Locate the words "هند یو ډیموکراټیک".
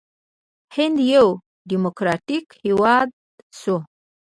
0.75-2.45